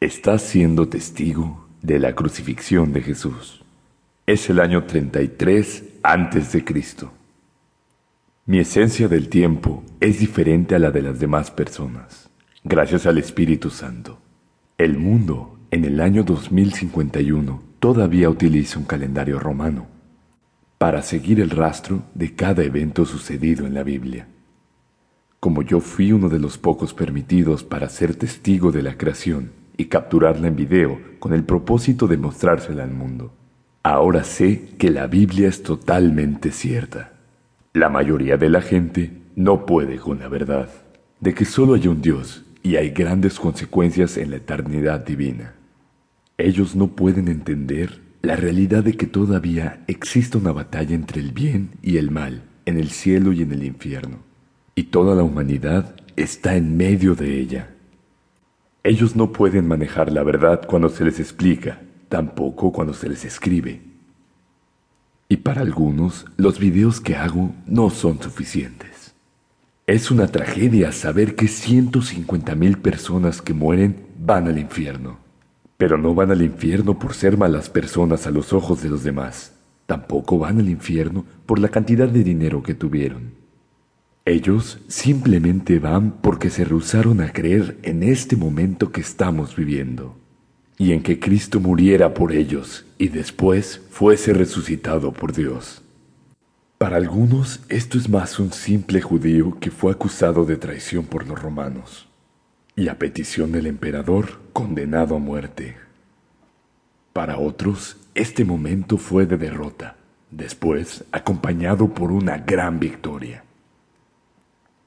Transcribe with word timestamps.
Estás 0.00 0.40
siendo 0.40 0.88
testigo 0.88 1.68
de 1.82 1.98
la 1.98 2.14
crucifixión 2.14 2.94
de 2.94 3.02
Jesús. 3.02 3.62
Es 4.24 4.48
el 4.48 4.58
año 4.58 4.84
33 4.84 5.84
antes 6.02 6.52
de 6.52 6.64
Cristo. 6.64 7.12
Mi 8.46 8.60
esencia 8.60 9.08
del 9.08 9.28
tiempo 9.28 9.84
es 10.00 10.18
diferente 10.18 10.74
a 10.74 10.78
la 10.78 10.90
de 10.90 11.02
las 11.02 11.20
demás 11.20 11.50
personas, 11.50 12.30
gracias 12.64 13.04
al 13.04 13.18
Espíritu 13.18 13.68
Santo. 13.68 14.18
El 14.78 14.96
mundo 14.96 15.58
en 15.70 15.84
el 15.84 16.00
año 16.00 16.22
2051 16.22 17.62
todavía 17.78 18.30
utiliza 18.30 18.78
un 18.78 18.86
calendario 18.86 19.38
romano 19.38 19.86
para 20.78 21.02
seguir 21.02 21.40
el 21.40 21.50
rastro 21.50 22.04
de 22.14 22.34
cada 22.34 22.62
evento 22.62 23.04
sucedido 23.04 23.66
en 23.66 23.74
la 23.74 23.82
Biblia. 23.82 24.28
Como 25.40 25.60
yo 25.60 25.80
fui 25.80 26.10
uno 26.12 26.30
de 26.30 26.38
los 26.38 26.56
pocos 26.56 26.94
permitidos 26.94 27.64
para 27.64 27.90
ser 27.90 28.14
testigo 28.14 28.72
de 28.72 28.82
la 28.82 28.96
creación, 28.96 29.59
y 29.80 29.86
capturarla 29.86 30.48
en 30.48 30.56
video 30.56 31.00
con 31.18 31.32
el 31.32 31.42
propósito 31.42 32.06
de 32.06 32.18
mostrársela 32.18 32.84
al 32.84 32.90
mundo. 32.90 33.32
Ahora 33.82 34.24
sé 34.24 34.74
que 34.76 34.90
la 34.90 35.06
Biblia 35.06 35.48
es 35.48 35.62
totalmente 35.62 36.52
cierta. 36.52 37.14
La 37.72 37.88
mayoría 37.88 38.36
de 38.36 38.50
la 38.50 38.60
gente 38.60 39.10
no 39.36 39.64
puede 39.64 39.96
con 39.96 40.18
la 40.18 40.28
verdad 40.28 40.68
de 41.20 41.32
que 41.32 41.46
solo 41.46 41.72
hay 41.72 41.88
un 41.88 42.02
Dios 42.02 42.44
y 42.62 42.76
hay 42.76 42.90
grandes 42.90 43.40
consecuencias 43.40 44.18
en 44.18 44.32
la 44.32 44.36
eternidad 44.36 45.00
divina. 45.00 45.54
Ellos 46.36 46.76
no 46.76 46.88
pueden 46.88 47.28
entender 47.28 48.02
la 48.20 48.36
realidad 48.36 48.84
de 48.84 48.98
que 48.98 49.06
todavía 49.06 49.82
existe 49.86 50.36
una 50.36 50.52
batalla 50.52 50.94
entre 50.94 51.22
el 51.22 51.32
bien 51.32 51.70
y 51.80 51.96
el 51.96 52.10
mal 52.10 52.42
en 52.66 52.76
el 52.76 52.90
cielo 52.90 53.32
y 53.32 53.40
en 53.40 53.52
el 53.52 53.64
infierno, 53.64 54.18
y 54.74 54.84
toda 54.84 55.14
la 55.14 55.22
humanidad 55.22 55.96
está 56.16 56.54
en 56.54 56.76
medio 56.76 57.14
de 57.14 57.40
ella. 57.40 57.70
Ellos 58.82 59.14
no 59.14 59.30
pueden 59.30 59.68
manejar 59.68 60.10
la 60.10 60.22
verdad 60.22 60.62
cuando 60.66 60.88
se 60.88 61.04
les 61.04 61.20
explica, 61.20 61.82
tampoco 62.08 62.72
cuando 62.72 62.94
se 62.94 63.10
les 63.10 63.26
escribe. 63.26 63.82
Y 65.28 65.36
para 65.38 65.60
algunos, 65.60 66.24
los 66.38 66.58
videos 66.58 66.98
que 66.98 67.14
hago 67.14 67.54
no 67.66 67.90
son 67.90 68.22
suficientes. 68.22 69.14
Es 69.86 70.10
una 70.10 70.28
tragedia 70.28 70.92
saber 70.92 71.36
que 71.36 71.46
150 71.46 72.54
mil 72.54 72.78
personas 72.78 73.42
que 73.42 73.52
mueren 73.52 74.06
van 74.18 74.48
al 74.48 74.58
infierno. 74.58 75.18
Pero 75.76 75.98
no 75.98 76.14
van 76.14 76.30
al 76.30 76.40
infierno 76.40 76.98
por 76.98 77.12
ser 77.12 77.36
malas 77.36 77.68
personas 77.68 78.26
a 78.26 78.30
los 78.30 78.54
ojos 78.54 78.82
de 78.82 78.88
los 78.88 79.04
demás. 79.04 79.52
Tampoco 79.84 80.38
van 80.38 80.58
al 80.58 80.70
infierno 80.70 81.26
por 81.44 81.58
la 81.58 81.68
cantidad 81.68 82.08
de 82.08 82.24
dinero 82.24 82.62
que 82.62 82.74
tuvieron. 82.74 83.39
Ellos 84.30 84.78
simplemente 84.86 85.80
van 85.80 86.12
porque 86.12 86.50
se 86.50 86.64
rehusaron 86.64 87.20
a 87.20 87.32
creer 87.32 87.78
en 87.82 88.04
este 88.04 88.36
momento 88.36 88.92
que 88.92 89.00
estamos 89.00 89.56
viviendo 89.56 90.16
y 90.78 90.92
en 90.92 91.02
que 91.02 91.18
Cristo 91.18 91.58
muriera 91.58 92.14
por 92.14 92.30
ellos 92.30 92.86
y 92.96 93.08
después 93.08 93.80
fuese 93.90 94.32
resucitado 94.32 95.12
por 95.12 95.32
Dios. 95.32 95.82
Para 96.78 96.96
algunos 96.98 97.62
esto 97.68 97.98
es 97.98 98.08
más 98.08 98.38
un 98.38 98.52
simple 98.52 99.00
judío 99.00 99.58
que 99.58 99.72
fue 99.72 99.90
acusado 99.90 100.44
de 100.44 100.56
traición 100.56 101.06
por 101.06 101.26
los 101.26 101.42
romanos 101.42 102.06
y 102.76 102.86
a 102.86 103.00
petición 103.00 103.50
del 103.50 103.66
emperador 103.66 104.38
condenado 104.52 105.16
a 105.16 105.18
muerte. 105.18 105.74
Para 107.12 107.36
otros 107.36 107.96
este 108.14 108.44
momento 108.44 108.96
fue 108.96 109.26
de 109.26 109.38
derrota, 109.38 109.96
después 110.30 111.02
acompañado 111.10 111.92
por 111.92 112.12
una 112.12 112.38
gran 112.38 112.78
victoria. 112.78 113.42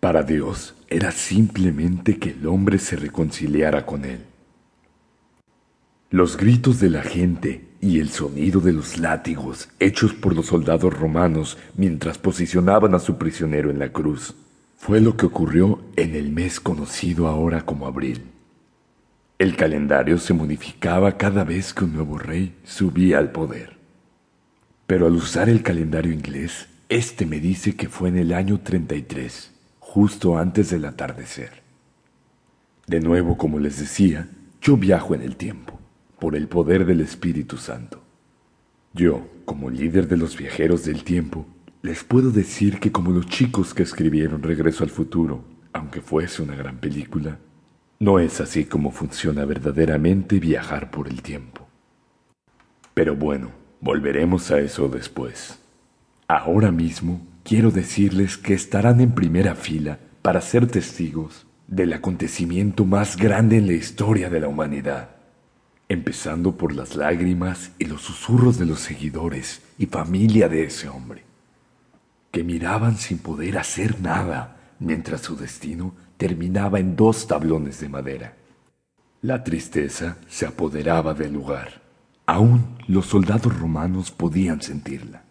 Para 0.00 0.22
Dios 0.22 0.74
era 0.88 1.10
simplemente 1.10 2.18
que 2.18 2.30
el 2.30 2.46
hombre 2.46 2.78
se 2.78 2.96
reconciliara 2.96 3.86
con 3.86 4.04
Él. 4.04 4.20
Los 6.10 6.36
gritos 6.36 6.78
de 6.80 6.90
la 6.90 7.02
gente 7.02 7.64
y 7.80 7.98
el 7.98 8.10
sonido 8.10 8.60
de 8.60 8.72
los 8.72 8.98
látigos 8.98 9.68
hechos 9.80 10.12
por 10.12 10.34
los 10.34 10.46
soldados 10.46 10.94
romanos 10.94 11.58
mientras 11.76 12.18
posicionaban 12.18 12.94
a 12.94 12.98
su 12.98 13.16
prisionero 13.16 13.70
en 13.70 13.78
la 13.78 13.90
cruz 13.90 14.34
fue 14.76 15.00
lo 15.00 15.16
que 15.16 15.26
ocurrió 15.26 15.80
en 15.96 16.14
el 16.14 16.30
mes 16.30 16.60
conocido 16.60 17.26
ahora 17.26 17.64
como 17.64 17.86
abril. 17.86 18.22
El 19.38 19.56
calendario 19.56 20.18
se 20.18 20.34
modificaba 20.34 21.16
cada 21.16 21.42
vez 21.42 21.74
que 21.74 21.84
un 21.84 21.94
nuevo 21.94 22.18
rey 22.18 22.54
subía 22.64 23.18
al 23.18 23.32
poder. 23.32 23.76
Pero 24.86 25.06
al 25.06 25.14
usar 25.14 25.48
el 25.48 25.62
calendario 25.62 26.12
inglés, 26.12 26.68
este 26.88 27.26
me 27.26 27.40
dice 27.40 27.74
que 27.74 27.88
fue 27.88 28.10
en 28.10 28.18
el 28.18 28.32
año 28.32 28.60
33 28.60 29.55
justo 29.96 30.36
antes 30.36 30.68
del 30.68 30.84
atardecer. 30.84 31.62
De 32.86 33.00
nuevo, 33.00 33.38
como 33.38 33.58
les 33.58 33.80
decía, 33.80 34.28
yo 34.60 34.76
viajo 34.76 35.14
en 35.14 35.22
el 35.22 35.36
tiempo, 35.36 35.80
por 36.18 36.36
el 36.36 36.48
poder 36.48 36.84
del 36.84 37.00
Espíritu 37.00 37.56
Santo. 37.56 38.02
Yo, 38.92 39.26
como 39.46 39.70
líder 39.70 40.06
de 40.06 40.18
los 40.18 40.36
viajeros 40.36 40.84
del 40.84 41.02
tiempo, 41.02 41.46
les 41.80 42.04
puedo 42.04 42.30
decir 42.30 42.78
que 42.78 42.92
como 42.92 43.10
los 43.10 43.24
chicos 43.24 43.72
que 43.72 43.84
escribieron 43.84 44.42
Regreso 44.42 44.84
al 44.84 44.90
Futuro, 44.90 45.42
aunque 45.72 46.02
fuese 46.02 46.42
una 46.42 46.56
gran 46.56 46.76
película, 46.76 47.38
no 47.98 48.18
es 48.18 48.38
así 48.42 48.66
como 48.66 48.90
funciona 48.90 49.46
verdaderamente 49.46 50.38
viajar 50.38 50.90
por 50.90 51.08
el 51.08 51.22
tiempo. 51.22 51.66
Pero 52.92 53.16
bueno, 53.16 53.48
volveremos 53.80 54.50
a 54.50 54.60
eso 54.60 54.90
después. 54.90 55.58
Ahora 56.28 56.70
mismo 56.70 57.22
quiero 57.46 57.70
decirles 57.70 58.36
que 58.36 58.54
estarán 58.54 59.00
en 59.00 59.12
primera 59.12 59.54
fila 59.54 60.00
para 60.20 60.40
ser 60.40 60.66
testigos 60.66 61.46
del 61.68 61.92
acontecimiento 61.92 62.84
más 62.84 63.16
grande 63.16 63.56
en 63.56 63.68
la 63.68 63.74
historia 63.74 64.28
de 64.28 64.40
la 64.40 64.48
humanidad, 64.48 65.10
empezando 65.88 66.56
por 66.56 66.74
las 66.74 66.96
lágrimas 66.96 67.70
y 67.78 67.84
los 67.84 68.02
susurros 68.02 68.58
de 68.58 68.66
los 68.66 68.80
seguidores 68.80 69.62
y 69.78 69.86
familia 69.86 70.48
de 70.48 70.64
ese 70.64 70.88
hombre, 70.88 71.22
que 72.32 72.42
miraban 72.42 72.96
sin 72.96 73.18
poder 73.18 73.58
hacer 73.58 74.00
nada 74.00 74.56
mientras 74.80 75.20
su 75.20 75.36
destino 75.36 75.94
terminaba 76.16 76.80
en 76.80 76.96
dos 76.96 77.28
tablones 77.28 77.78
de 77.78 77.88
madera. 77.88 78.34
La 79.22 79.44
tristeza 79.44 80.16
se 80.26 80.46
apoderaba 80.46 81.14
del 81.14 81.34
lugar. 81.34 81.80
Aún 82.26 82.76
los 82.88 83.06
soldados 83.06 83.56
romanos 83.56 84.10
podían 84.10 84.62
sentirla. 84.62 85.22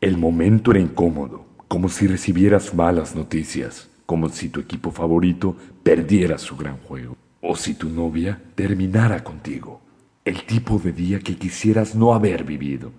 El 0.00 0.18
momento 0.18 0.72
era 0.72 0.80
incómodo, 0.80 1.51
como 1.72 1.88
si 1.88 2.06
recibieras 2.06 2.74
malas 2.74 3.14
noticias, 3.14 3.88
como 4.04 4.28
si 4.28 4.50
tu 4.50 4.60
equipo 4.60 4.90
favorito 4.90 5.56
perdiera 5.82 6.36
su 6.36 6.54
gran 6.54 6.76
juego, 6.76 7.16
o 7.40 7.56
si 7.56 7.72
tu 7.72 7.88
novia 7.88 8.42
terminara 8.54 9.24
contigo, 9.24 9.80
el 10.26 10.44
tipo 10.44 10.78
de 10.78 10.92
día 10.92 11.20
que 11.20 11.38
quisieras 11.38 11.94
no 11.94 12.12
haber 12.12 12.44
vivido. 12.44 12.92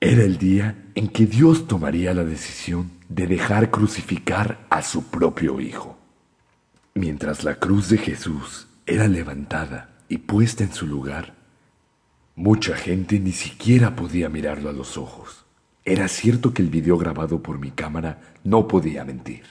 Era 0.00 0.22
el 0.22 0.38
día 0.38 0.82
en 0.94 1.08
que 1.08 1.26
Dios 1.26 1.68
tomaría 1.68 2.14
la 2.14 2.24
decisión 2.24 2.90
de 3.10 3.26
dejar 3.26 3.70
crucificar 3.70 4.66
a 4.70 4.80
su 4.80 5.10
propio 5.10 5.60
Hijo. 5.60 5.98
Mientras 6.94 7.44
la 7.44 7.56
cruz 7.56 7.90
de 7.90 7.98
Jesús 7.98 8.66
era 8.86 9.08
levantada 9.08 9.90
y 10.08 10.16
puesta 10.16 10.64
en 10.64 10.72
su 10.72 10.86
lugar, 10.86 11.34
mucha 12.34 12.76
gente 12.76 13.20
ni 13.20 13.32
siquiera 13.32 13.94
podía 13.94 14.30
mirarlo 14.30 14.70
a 14.70 14.72
los 14.72 14.96
ojos. 14.96 15.45
Era 15.88 16.08
cierto 16.08 16.52
que 16.52 16.62
el 16.62 16.68
video 16.68 16.98
grabado 16.98 17.44
por 17.44 17.60
mi 17.60 17.70
cámara 17.70 18.20
no 18.42 18.66
podía 18.66 19.04
mentir, 19.04 19.44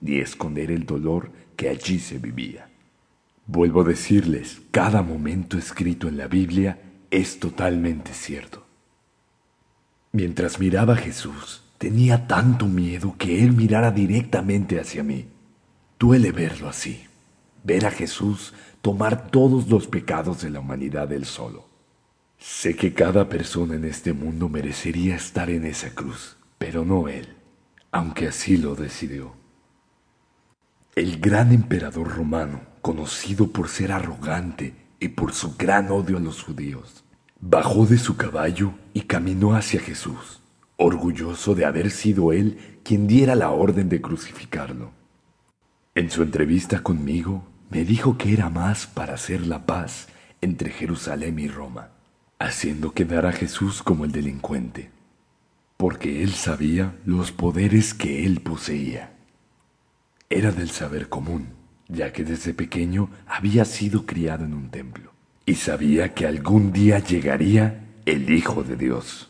ni 0.00 0.18
esconder 0.18 0.70
el 0.70 0.86
dolor 0.86 1.32
que 1.56 1.68
allí 1.68 1.98
se 1.98 2.18
vivía. 2.18 2.70
Vuelvo 3.48 3.80
a 3.80 3.84
decirles, 3.84 4.62
cada 4.70 5.02
momento 5.02 5.58
escrito 5.58 6.06
en 6.06 6.16
la 6.16 6.28
Biblia 6.28 6.78
es 7.10 7.40
totalmente 7.40 8.14
cierto. 8.14 8.64
Mientras 10.12 10.60
miraba 10.60 10.94
a 10.94 10.96
Jesús, 10.96 11.64
tenía 11.76 12.28
tanto 12.28 12.66
miedo 12.66 13.16
que 13.18 13.42
Él 13.42 13.52
mirara 13.52 13.90
directamente 13.90 14.78
hacia 14.78 15.02
mí. 15.02 15.26
Duele 15.98 16.30
verlo 16.30 16.68
así, 16.68 17.02
ver 17.64 17.84
a 17.84 17.90
Jesús 17.90 18.54
tomar 18.80 19.26
todos 19.26 19.68
los 19.68 19.88
pecados 19.88 20.40
de 20.42 20.50
la 20.50 20.60
humanidad 20.60 21.12
él 21.12 21.24
solo. 21.24 21.69
Sé 22.40 22.74
que 22.74 22.94
cada 22.94 23.28
persona 23.28 23.74
en 23.74 23.84
este 23.84 24.14
mundo 24.14 24.48
merecería 24.48 25.14
estar 25.14 25.50
en 25.50 25.66
esa 25.66 25.90
cruz, 25.90 26.38
pero 26.56 26.86
no 26.86 27.06
él, 27.06 27.36
aunque 27.92 28.28
así 28.28 28.56
lo 28.56 28.74
decidió. 28.74 29.34
El 30.96 31.20
gran 31.20 31.52
emperador 31.52 32.08
romano, 32.08 32.62
conocido 32.80 33.48
por 33.48 33.68
ser 33.68 33.92
arrogante 33.92 34.74
y 34.98 35.08
por 35.08 35.34
su 35.34 35.54
gran 35.58 35.90
odio 35.90 36.16
a 36.16 36.20
los 36.20 36.42
judíos, 36.42 37.04
bajó 37.42 37.84
de 37.84 37.98
su 37.98 38.16
caballo 38.16 38.72
y 38.94 39.02
caminó 39.02 39.54
hacia 39.54 39.78
Jesús, 39.78 40.40
orgulloso 40.78 41.54
de 41.54 41.66
haber 41.66 41.90
sido 41.90 42.32
él 42.32 42.80
quien 42.82 43.06
diera 43.06 43.34
la 43.34 43.50
orden 43.50 43.90
de 43.90 44.00
crucificarlo. 44.00 44.92
En 45.94 46.10
su 46.10 46.22
entrevista 46.22 46.82
conmigo, 46.82 47.44
me 47.68 47.84
dijo 47.84 48.16
que 48.16 48.32
era 48.32 48.48
más 48.48 48.86
para 48.86 49.14
hacer 49.14 49.46
la 49.46 49.66
paz 49.66 50.08
entre 50.40 50.70
Jerusalén 50.70 51.38
y 51.38 51.46
Roma 51.46 51.99
haciendo 52.40 52.92
quedar 52.92 53.26
a 53.26 53.32
Jesús 53.32 53.82
como 53.82 54.04
el 54.04 54.12
delincuente, 54.12 54.90
porque 55.76 56.22
él 56.22 56.32
sabía 56.32 56.96
los 57.04 57.30
poderes 57.30 57.94
que 57.94 58.24
él 58.24 58.40
poseía. 58.40 59.12
Era 60.30 60.50
del 60.50 60.70
saber 60.70 61.08
común, 61.08 61.50
ya 61.88 62.12
que 62.12 62.24
desde 62.24 62.54
pequeño 62.54 63.10
había 63.26 63.64
sido 63.66 64.06
criado 64.06 64.46
en 64.46 64.54
un 64.54 64.70
templo, 64.70 65.12
y 65.44 65.56
sabía 65.56 66.14
que 66.14 66.26
algún 66.26 66.72
día 66.72 66.98
llegaría 66.98 67.84
el 68.06 68.30
Hijo 68.30 68.64
de 68.64 68.76
Dios. 68.76 69.29